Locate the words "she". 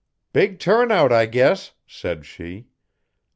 2.25-2.65